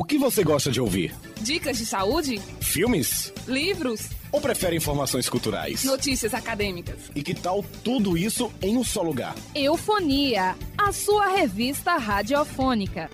[0.00, 1.14] O que você gosta de ouvir?
[1.42, 2.40] Dicas de saúde?
[2.58, 3.34] Filmes?
[3.46, 4.08] Livros?
[4.32, 5.84] Ou prefere informações culturais?
[5.84, 7.10] Notícias acadêmicas?
[7.14, 9.34] E que tal tudo isso em um só lugar?
[9.54, 13.10] Eufonia, a sua revista radiofônica.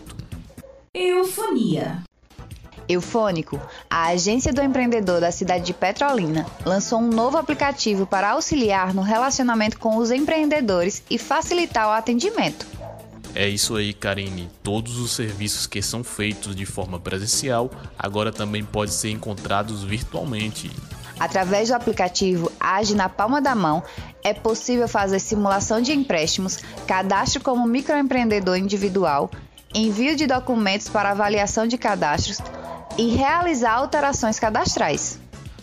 [0.94, 2.04] Eufonia.
[2.90, 8.96] Eufônico, a agência do empreendedor da cidade de Petrolina lançou um novo aplicativo para auxiliar
[8.96, 12.66] no relacionamento com os empreendedores e facilitar o atendimento.
[13.36, 14.50] É isso aí, Karine.
[14.64, 20.72] Todos os serviços que são feitos de forma presencial agora também podem ser encontrados virtualmente.
[21.20, 23.84] Através do aplicativo Age na Palma da Mão,
[24.24, 26.58] é possível fazer simulação de empréstimos,
[26.88, 29.30] cadastro como microempreendedor individual,
[29.74, 32.40] envio de documentos para avaliação de cadastros
[32.98, 35.20] e realizar alterações cadastrais.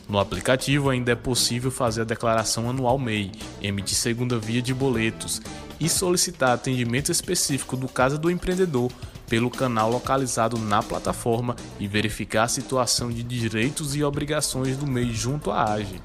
[0.08, 5.42] No aplicativo ainda é possível fazer a declaração anual MEI, emitir segunda via de boletos
[5.80, 8.90] e solicitar atendimento específico do Casa do Empreendedor
[9.28, 15.12] pelo canal localizado na plataforma e verificar a situação de direitos e obrigações do MEI
[15.12, 16.00] junto à AGE.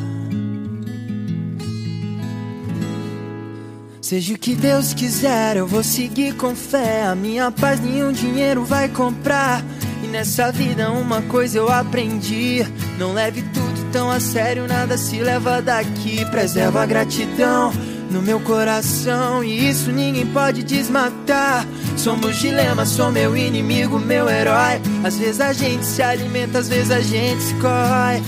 [4.09, 7.05] Seja o que Deus quiser, eu vou seguir com fé.
[7.05, 9.63] A minha paz nenhum dinheiro vai comprar.
[10.03, 12.65] E nessa vida uma coisa eu aprendi:
[12.97, 16.25] não leve tudo tão a sério, nada se leva daqui.
[16.31, 17.71] Preserva a gratidão
[18.09, 21.67] no meu coração e isso ninguém pode desmatar.
[21.95, 24.81] Somos dilema, sou meu inimigo, meu herói.
[25.03, 28.23] Às vezes a gente se alimenta, às vezes a gente se corre.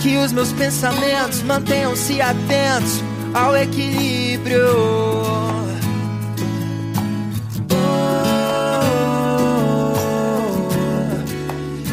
[0.00, 4.66] Que os meus pensamentos mantenham-se atentos ao equilíbrio.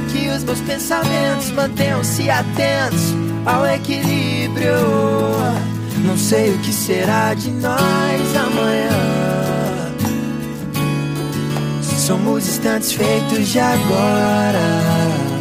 [0.09, 3.13] Que os meus pensamentos mantenham-se atentos
[3.45, 4.73] ao equilíbrio.
[6.05, 9.17] Não sei o que será de nós amanhã.
[11.81, 15.36] Somos instantes feitos de agora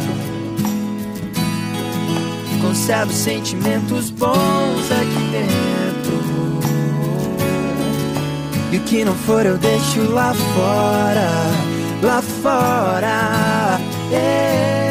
[2.67, 6.17] conservo sentimentos bons aqui dentro.
[8.71, 11.29] E o que não for eu deixo lá fora,
[12.03, 13.79] lá fora.
[14.11, 14.86] Yeah.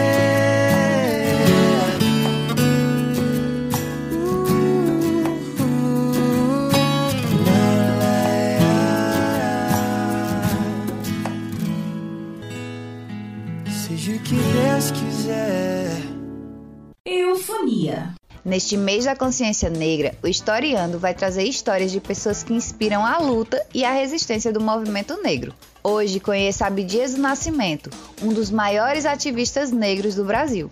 [18.44, 23.19] Neste mês da consciência negra, o Historiando vai trazer histórias de pessoas que inspiram a
[23.19, 25.52] luta e a resistência do movimento negro.
[25.82, 27.90] Hoje conheça Abdias do Nascimento,
[28.23, 30.70] um dos maiores ativistas negros do Brasil.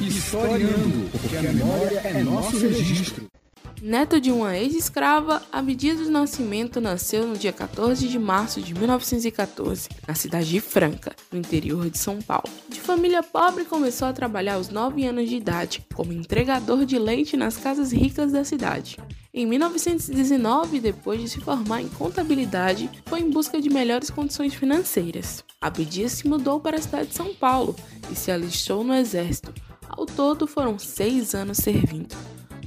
[0.00, 3.29] Historiando, porque a memória é nosso registro.
[3.82, 9.88] Neto de uma ex-escrava, Abdias do Nascimento nasceu no dia 14 de março de 1914,
[10.06, 12.44] na cidade de Franca, no interior de São Paulo.
[12.68, 17.38] De família pobre, começou a trabalhar aos 9 anos de idade, como entregador de leite
[17.38, 18.98] nas casas ricas da cidade.
[19.32, 25.42] Em 1919, depois de se formar em contabilidade, foi em busca de melhores condições financeiras.
[25.58, 27.74] Abdias se mudou para a cidade de São Paulo
[28.12, 29.54] e se alistou no exército.
[29.88, 32.14] Ao todo, foram seis anos servindo.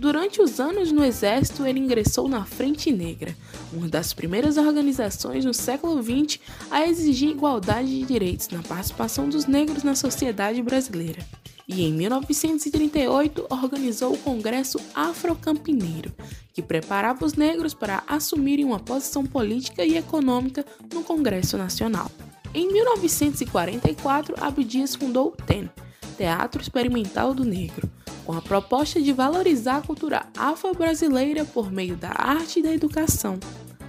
[0.04, 3.34] Durante os anos no Exército, ele ingressou na Frente Negra,
[3.72, 9.46] uma das primeiras organizações no século XX a exigir igualdade de direitos na participação dos
[9.46, 11.26] negros na sociedade brasileira.
[11.66, 16.12] E em 1938 organizou o Congresso Afrocampineiro,
[16.54, 22.12] que preparava os negros para assumirem uma posição política e econômica no Congresso Nacional.
[22.54, 25.70] Em 1944, Abdias fundou o TEN,
[26.18, 27.90] Teatro Experimental do Negro,
[28.26, 33.40] com a proposta de valorizar a cultura afro-brasileira por meio da arte e da educação.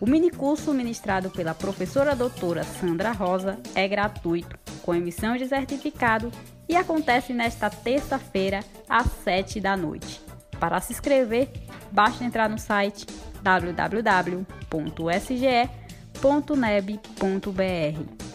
[0.00, 4.56] O minicurso ministrado pela professora doutora Sandra Rosa é gratuito
[4.88, 6.32] com emissão de certificado
[6.66, 10.18] e acontece nesta terça-feira às 7 da noite.
[10.58, 11.50] Para se inscrever,
[11.92, 13.04] basta entrar no site
[13.42, 14.48] www.sge.neb.br.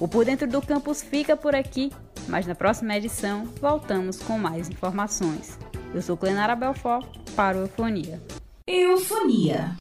[0.01, 1.93] O Por Dentro do Campus fica por aqui,
[2.29, 5.59] mas na próxima edição voltamos com mais informações.
[5.95, 8.21] Eu sou Clenara Belfort para o Eufonia.
[8.67, 9.77] Eufonia.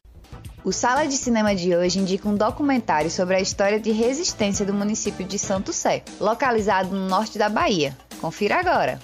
[0.64, 4.72] O Sala de Cinema de hoje indica um documentário sobre a história de resistência do
[4.72, 7.96] município de Santo Sé, localizado no norte da Bahia.
[8.20, 9.00] Confira agora.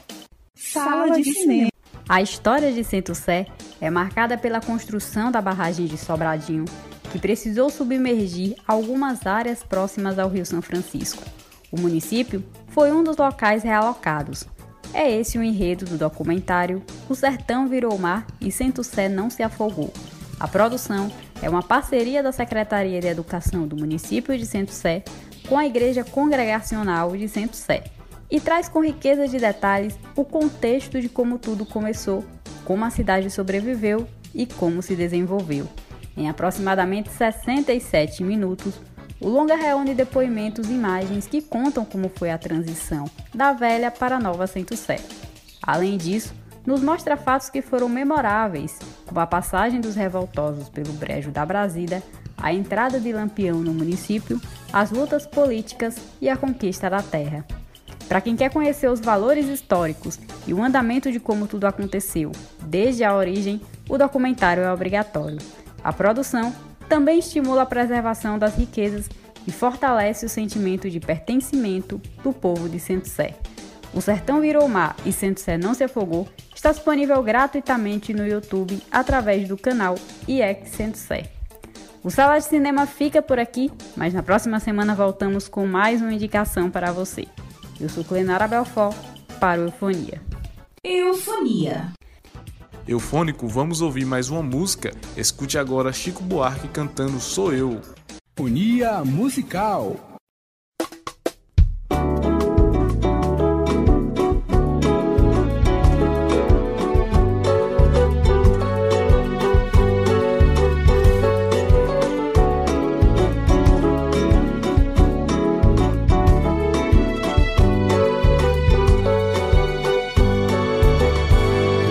[0.55, 1.71] Sala de Cinema.
[2.09, 3.47] A história de Santo Sé
[3.81, 6.65] é marcada pela construção da barragem de Sobradinho,
[7.11, 11.23] que precisou submergir algumas áreas próximas ao Rio São Francisco.
[11.71, 12.45] O município
[12.79, 14.45] foi um dos locais realocados.
[14.95, 19.43] É esse o enredo do documentário O Sertão Virou Mar e Santo Sé Não Se
[19.43, 19.93] Afogou.
[20.39, 21.11] A produção
[21.43, 25.03] é uma parceria da Secretaria de Educação do município de Centro Sé
[25.49, 27.83] com a Igreja Congregacional de Centro Sé
[28.31, 32.25] e traz com riqueza de detalhes o contexto de como tudo começou,
[32.65, 35.67] como a cidade sobreviveu e como se desenvolveu.
[36.17, 38.75] Em aproximadamente 67 minutos,
[39.21, 44.17] o longa reúne depoimentos e imagens que contam como foi a transição da velha para
[44.17, 44.99] a nova Centro Sé.
[45.63, 46.33] Além disso,
[46.65, 52.03] nos mostra fatos que foram memoráveis, como a passagem dos revoltosos pelo Brejo da Brasília,
[52.37, 54.41] a entrada de Lampião no município,
[54.73, 57.45] as lutas políticas e a conquista da terra.
[58.07, 62.33] Para quem quer conhecer os valores históricos e o andamento de como tudo aconteceu,
[62.63, 65.39] desde a origem, o documentário é obrigatório.
[65.83, 66.55] A produção
[66.89, 69.09] também estimula a preservação das riquezas
[69.47, 73.35] e fortalece o sentimento de pertencimento do povo de Centro-Sé.
[73.95, 79.49] O Sertão Virou Mar e Centro-Sé Não Se Afogou está disponível gratuitamente no YouTube através
[79.49, 79.95] do canal
[80.27, 81.31] IEC Centro-Sé.
[82.03, 86.13] O Sala de Cinema fica por aqui, mas na próxima semana voltamos com mais uma
[86.13, 87.27] indicação para você.
[87.81, 88.97] Eu sou Clenara Belfort,
[89.39, 90.21] para o Eufonia.
[90.83, 91.93] Eufonia.
[92.89, 94.95] Eufônico, vamos ouvir mais uma música.
[95.15, 97.83] Escute agora Chico Buarque cantando Sou Eu.
[98.35, 99.95] Eufonia musical.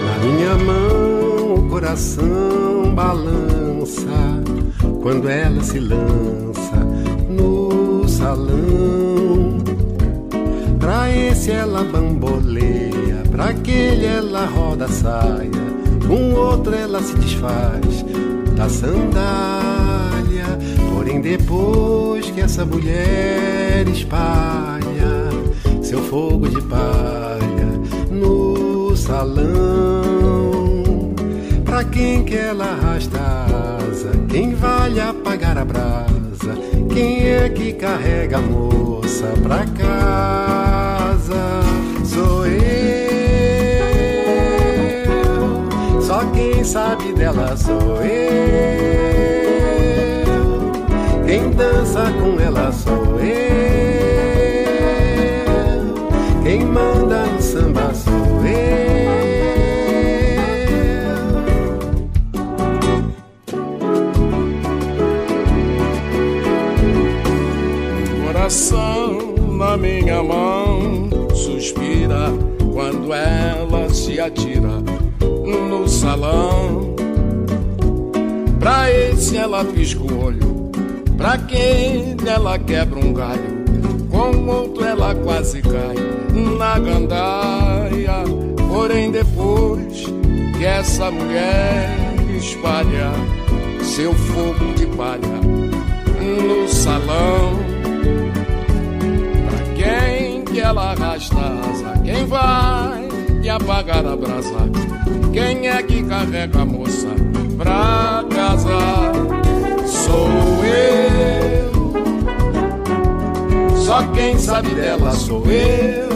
[0.04, 0.87] Na minha mão
[1.78, 4.42] coração balança
[5.00, 6.76] quando ela se lança
[7.30, 9.60] no salão.
[10.80, 15.52] Pra esse ela bamboleia, pra aquele ela roda a saia,
[16.08, 18.04] com outro ela se desfaz
[18.56, 20.48] da sandália.
[20.92, 25.30] Porém, depois que essa mulher espalha
[25.84, 27.70] seu fogo de palha
[28.10, 30.17] no salão,
[31.78, 36.58] pra quem que ela arrasta a asa, quem vale apagar a brasa,
[36.92, 41.62] quem é que carrega a moça pra casa?
[42.04, 42.58] Sou eu,
[46.02, 49.22] só quem sabe dela sou eu,
[51.28, 53.07] quem dança com ela sou
[79.58, 80.72] ela pisca o olho,
[81.18, 83.66] pra quem ela quebra um galho,
[84.12, 85.96] com outro ela quase cai
[86.60, 88.24] na gandaia.
[88.70, 90.06] Porém, depois
[90.56, 91.90] que essa mulher
[92.38, 93.12] espalha
[93.82, 95.42] seu fogo de palha
[96.22, 97.58] no salão.
[99.50, 104.70] Pra quem que ela arrasta a asa, quem vai apagar a brasa?
[105.34, 107.08] Quem é que carrega a moça
[107.58, 109.07] pra casa?
[110.18, 111.72] Sou eu.
[113.78, 116.10] Só quem sabe dela sou eu.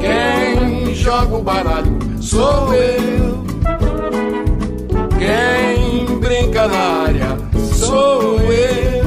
[0.00, 3.42] Quem joga o baralho sou eu.
[5.18, 7.36] Quem brinca na área
[7.74, 9.02] sou eu.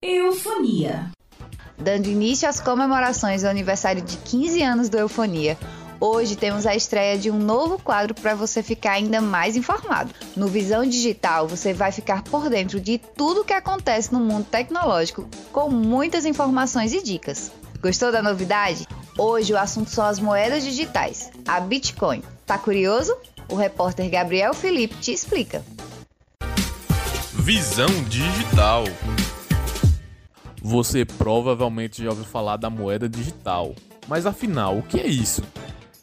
[0.00, 1.10] Eufonia.
[1.76, 5.58] Dando início às comemorações do aniversário de 15 anos do Eufonia,
[6.04, 10.12] hoje temos a estreia de um novo quadro para você ficar ainda mais informado.
[10.36, 15.26] No Visão Digital, você vai ficar por dentro de tudo que acontece no mundo tecnológico,
[15.50, 17.50] com muitas informações e dicas.
[17.80, 18.86] Gostou da novidade?
[19.16, 22.22] Hoje o assunto são as moedas digitais, a Bitcoin.
[22.44, 23.16] Tá curioso?
[23.48, 25.64] O repórter Gabriel Felipe te explica.
[27.32, 28.84] Visão Digital.
[30.62, 33.74] Você provavelmente já ouviu falar da moeda digital,
[34.08, 35.42] mas afinal, o que é isso?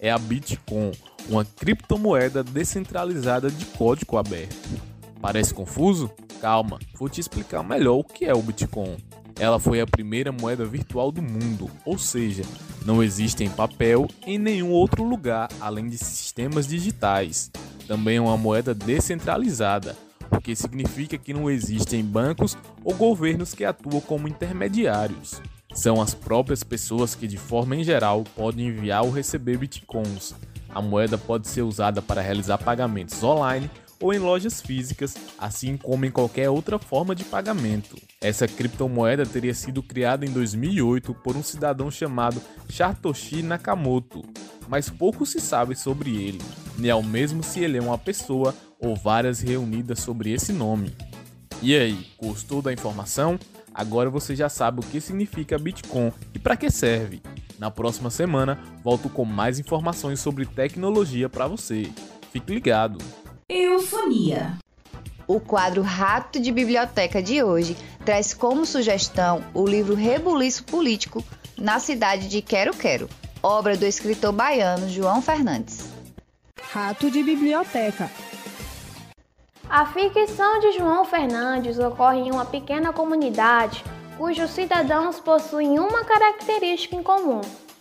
[0.03, 0.93] É a Bitcoin,
[1.29, 4.81] uma criptomoeda descentralizada de código aberto.
[5.21, 6.09] Parece confuso?
[6.41, 8.97] Calma, vou te explicar melhor o que é o Bitcoin.
[9.39, 12.41] Ela foi a primeira moeda virtual do mundo, ou seja,
[12.83, 17.51] não existe em papel em nenhum outro lugar além de sistemas digitais.
[17.87, 19.95] Também é uma moeda descentralizada,
[20.31, 25.39] o que significa que não existem bancos ou governos que atuam como intermediários.
[25.73, 30.33] São as próprias pessoas que, de forma em geral, podem enviar ou receber bitcoins.
[30.69, 33.69] A moeda pode ser usada para realizar pagamentos online
[34.01, 37.97] ou em lojas físicas, assim como em qualquer outra forma de pagamento.
[38.19, 44.23] Essa criptomoeda teria sido criada em 2008 por um cidadão chamado Satoshi Nakamoto,
[44.67, 46.41] mas pouco se sabe sobre ele,
[46.77, 50.95] nem ao mesmo se ele é uma pessoa ou várias reunidas sobre esse nome.
[51.61, 53.37] E aí, gostou da informação?
[53.81, 57.19] Agora você já sabe o que significa Bitcoin e para que serve.
[57.57, 61.91] Na próxima semana, volto com mais informações sobre tecnologia para você.
[62.31, 63.03] Fique ligado.
[63.49, 64.59] Eufonia.
[65.25, 71.23] O quadro Rato de Biblioteca de hoje traz como sugestão o livro Rebuliço Político
[71.57, 73.09] na cidade de Quero Quero,
[73.41, 75.89] obra do escritor baiano João Fernandes.
[76.71, 78.11] Rato de Biblioteca
[79.71, 83.81] a ficção de João Fernandes ocorre em uma pequena comunidade
[84.17, 87.39] cujos cidadãos possuem uma característica em comum: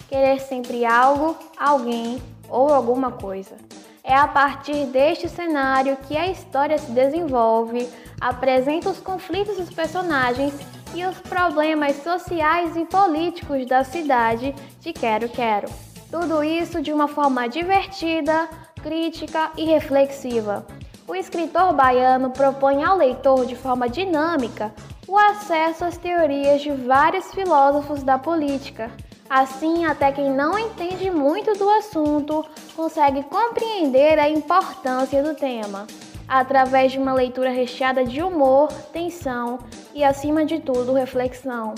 [0.09, 3.57] querer sempre algo, alguém ou alguma coisa.
[4.05, 7.89] É a partir deste cenário que a história se desenvolve,
[8.21, 10.55] apresenta os conflitos dos personagens
[10.95, 15.69] e os problemas sociais e políticos da cidade de Quero Quero.
[16.09, 18.49] Tudo isso de uma forma divertida,
[18.81, 20.65] crítica e reflexiva
[21.11, 24.73] o escritor baiano propõe ao leitor de forma dinâmica
[25.09, 28.93] o acesso às teorias de vários filósofos da política.
[29.29, 35.85] Assim, até quem não entende muito do assunto consegue compreender a importância do tema,
[36.29, 39.59] através de uma leitura recheada de humor, tensão
[39.93, 41.75] e, acima de tudo, reflexão.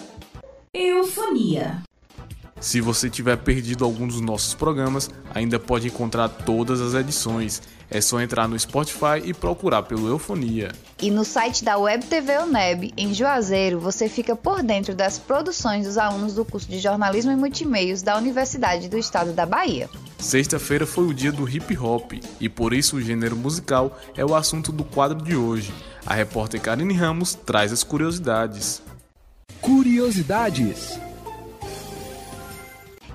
[0.75, 1.83] Eufonia.
[2.61, 7.63] Se você tiver perdido algum dos nossos programas, ainda pode encontrar todas as edições.
[7.91, 10.73] É só entrar no Spotify e procurar pelo Eufonia.
[11.01, 15.87] E no site da Web TV UNEB, em Juazeiro, você fica por dentro das produções
[15.87, 19.89] dos alunos do curso de Jornalismo e Multimeios da Universidade do Estado da Bahia.
[20.19, 24.35] Sexta-feira foi o dia do hip hop e por isso o gênero musical é o
[24.35, 25.73] assunto do quadro de hoje.
[26.05, 28.83] A repórter Karine Ramos traz as curiosidades.
[29.61, 30.99] Curiosidades.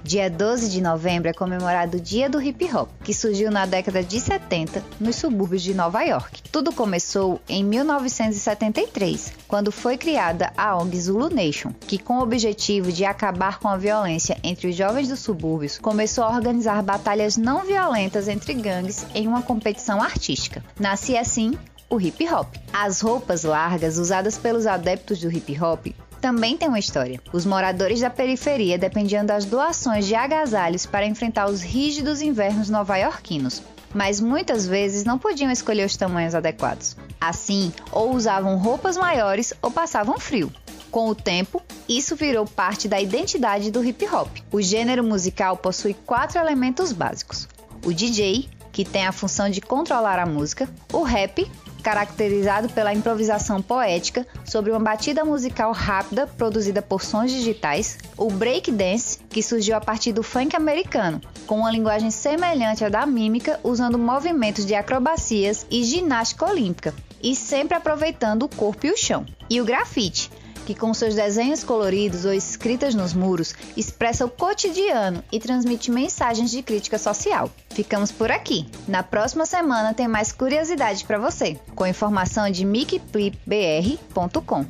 [0.04, 4.04] Dia 12 de novembro é comemorado o Dia do Hip Hop, que surgiu na década
[4.04, 6.44] de 70 nos subúrbios de Nova York.
[6.52, 12.92] Tudo começou em 1973, quando foi criada a ONG Zulu Nation, que com o objetivo
[12.92, 17.63] de acabar com a violência entre os jovens dos subúrbios, começou a organizar batalhas não
[17.63, 20.62] violentas entre gangues em uma competição artística.
[20.78, 21.58] Nascia assim
[21.89, 22.54] o hip hop.
[22.74, 25.88] As roupas largas usadas pelos adeptos do hip hop
[26.23, 27.19] também tem uma história.
[27.33, 33.62] Os moradores da periferia dependiam das doações de agasalhos para enfrentar os rígidos invernos nova-iorquinos,
[33.93, 36.95] mas muitas vezes não podiam escolher os tamanhos adequados.
[37.19, 40.49] Assim, ou usavam roupas maiores ou passavam frio.
[40.89, 44.29] Com o tempo, isso virou parte da identidade do hip hop.
[44.49, 47.49] O gênero musical possui quatro elementos básicos:
[47.83, 51.51] o DJ, que tem a função de controlar a música, o rap,
[51.84, 59.19] caracterizado pela improvisação poética sobre uma batida musical rápida produzida por sons digitais, o breakdance,
[59.30, 64.00] que surgiu a partir do funk americano, com uma linguagem semelhante à da mímica, usando
[64.00, 69.26] movimentos de acrobacias e ginástica olímpica, e sempre aproveitando o corpo e o chão.
[69.50, 70.32] E o grafite,
[70.63, 76.49] que com seus desenhos coloridos ou escritas nos muros expressa o cotidiano e transmite mensagens
[76.52, 77.49] de crítica social.
[77.69, 78.65] Ficamos por aqui.
[78.88, 84.65] Na próxima semana tem mais curiosidade para você, com informação de micplipbr.com.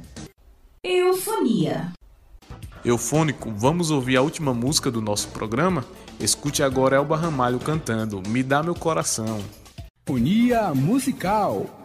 [0.83, 1.93] Eufonia.
[2.83, 5.85] Eufônico, vamos ouvir a última música do nosso programa?
[6.19, 9.39] Escute agora Elba Ramalho cantando Me Dá Meu Coração.
[10.05, 11.82] Fonia musical.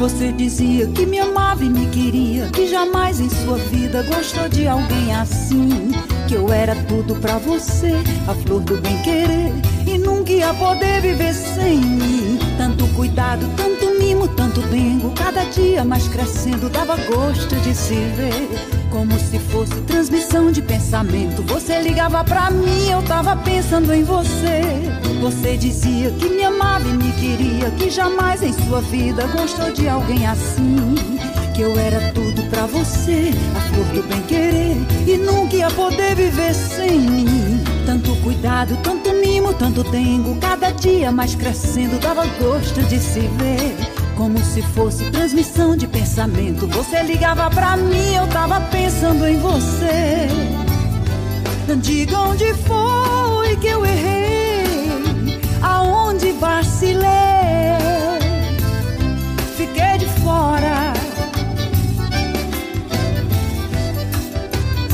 [0.00, 4.66] Você dizia que me amava e me queria, que jamais em sua vida gostou de
[4.66, 5.90] alguém assim
[6.26, 7.92] que eu era tudo pra você,
[8.26, 9.52] a flor do bem querer
[9.86, 12.38] e nunca ia poder viver sem mim.
[12.56, 13.89] Tanto cuidado, tanto
[14.20, 18.48] mimo, tanto dengo, cada dia mais crescendo dava gosto de se ver.
[18.90, 21.42] Como se fosse transmissão de pensamento.
[21.44, 24.60] Você ligava pra mim, eu tava pensando em você.
[25.22, 29.88] Você dizia que me amava e me queria, que jamais em sua vida gostou de
[29.88, 30.96] alguém assim.
[31.54, 36.16] Que eu era tudo pra você, a flor do bem querer, e nunca ia poder
[36.16, 37.62] viver sem mim.
[37.86, 43.99] Tanto cuidado, tanto mimo, tanto dengo, cada dia mais crescendo, dava gosto de se ver.
[44.20, 46.66] Como se fosse transmissão de pensamento.
[46.66, 50.28] Você ligava pra mim, eu tava pensando em você.
[51.78, 57.00] Diga onde foi que eu errei, aonde vacilei.
[59.56, 60.92] Fiquei de fora.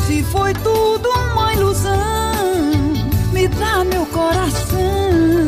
[0.06, 2.92] Se foi tudo uma ilusão,
[3.32, 5.45] me dá meu coração,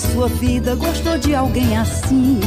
[0.00, 2.40] sua vida gostou de alguém assim.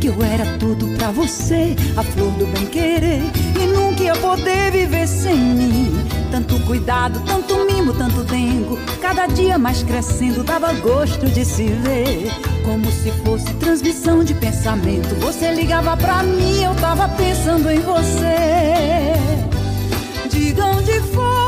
[0.00, 3.22] Que eu era tudo pra você, a flor do bem querer,
[3.60, 5.92] e nunca ia poder viver sem mim.
[6.30, 12.30] Tanto cuidado, tanto mimo, tanto dengo, cada dia mais crescendo, dava gosto de se ver.
[12.64, 15.14] Como se fosse transmissão de pensamento.
[15.20, 19.14] Você ligava pra mim, eu tava pensando em você.
[20.30, 21.39] Diga onde foi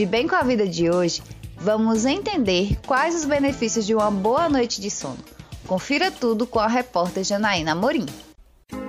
[0.00, 1.22] De Bem com a Vida de hoje,
[1.58, 5.22] vamos entender quais os benefícios de uma boa noite de sono.
[5.66, 8.06] Confira tudo com a repórter Janaína Morim.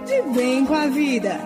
[0.05, 1.37] De bem com a vida.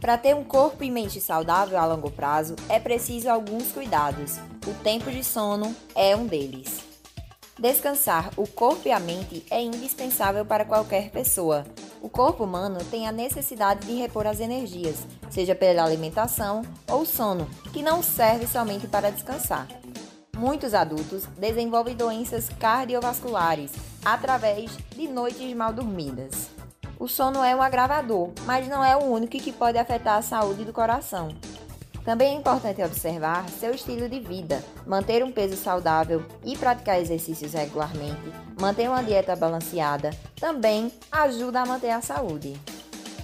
[0.00, 4.38] Para ter um corpo e mente saudável a longo prazo, é preciso alguns cuidados.
[4.64, 6.78] O tempo de sono é um deles.
[7.58, 11.64] Descansar o corpo e a mente é indispensável para qualquer pessoa.
[12.02, 17.48] O corpo humano tem a necessidade de repor as energias, seja pela alimentação ou sono,
[17.72, 19.68] que não serve somente para descansar.
[20.36, 23.70] Muitos adultos desenvolvem doenças cardiovasculares
[24.04, 26.50] através de noites mal dormidas.
[26.98, 30.64] O sono é um agravador, mas não é o único que pode afetar a saúde
[30.64, 31.28] do coração.
[32.04, 37.52] Também é importante observar seu estilo de vida, manter um peso saudável e praticar exercícios
[37.52, 40.10] regularmente, manter uma dieta balanceada,
[40.40, 42.58] também ajuda a manter a saúde.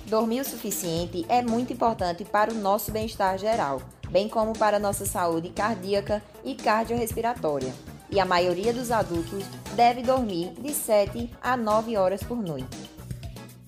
[0.06, 5.04] Dormir o suficiente é muito importante para o nosso bem-estar geral, bem como para nossa
[5.04, 7.74] saúde cardíaca e cardiorrespiratória.
[8.10, 12.97] E a maioria dos adultos deve dormir de 7 a 9 horas por noite.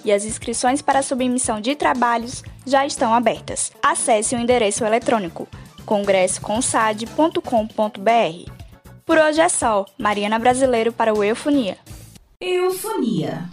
[0.05, 3.71] e as inscrições para submissão de trabalhos já estão abertas.
[3.81, 5.47] Acesse o endereço eletrônico
[5.87, 8.53] congressoconsad.com.br.
[9.07, 9.87] Por hoje é só.
[9.97, 11.79] Mariana Brasileiro para o Eufonia.
[12.41, 13.49] Eufonia.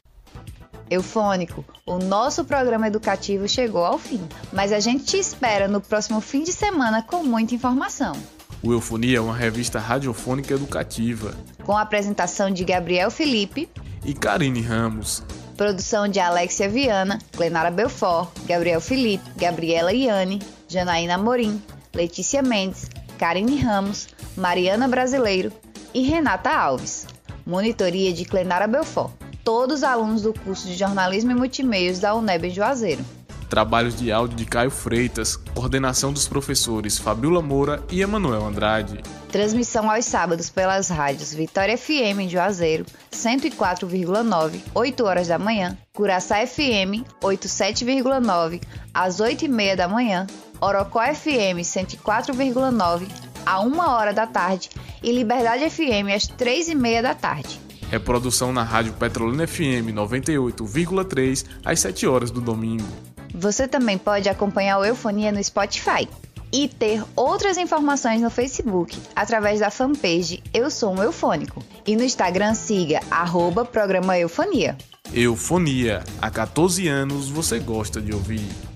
[0.92, 4.22] Eufônico, o nosso programa educativo chegou ao fim,
[4.54, 8.16] mas a gente te espera no próximo fim de semana com muita informação.
[8.62, 11.34] O Eufonia é uma revista radiofônica educativa.
[11.64, 13.68] Com a apresentação de Gabriel Felipe
[14.06, 15.24] e Karine Ramos.
[15.58, 21.60] Produção de Alexia Viana, Glenara Belfort, Gabriel Felipe, Gabriela Iane, Janaína Morim,
[21.92, 25.52] Letícia Mendes, Karine Ramos, Mariana Brasileiro
[25.92, 27.15] e Renata Alves.
[27.46, 29.14] Monitoria de Clenara Belfort.
[29.44, 33.06] Todos alunos do curso de Jornalismo e Multimeios da UNEB Juazeiro.
[33.50, 39.00] Trabalhos de áudio de Caio Freitas, coordenação dos professores Fabiola Moura e Emanuel Andrade.
[39.32, 46.46] Transmissão aos sábados pelas rádios Vitória FM em Juazeiro, 104,9, 8 horas da manhã, Curaçá
[46.46, 50.26] FM, 87,9, às 8 e meia da manhã,
[50.60, 53.08] Orocó FM, 104,9,
[53.46, 54.72] a 1 hora da tarde
[55.06, 57.62] e Liberdade FM às 3 e meia da tarde.
[57.92, 62.88] Reprodução na Rádio Petrolina FM 98,3 às 7 horas do domingo.
[63.34, 66.10] Você também pode acompanhar o Eufonia no Spotify
[66.52, 71.64] e ter outras informações no Facebook através da fanpage Eu Sou um Eufônico.
[71.86, 74.76] E no Instagram siga arroba programa Eufonia.
[75.14, 76.04] Eufonia.
[76.20, 78.75] Há 14 anos você gosta de ouvir.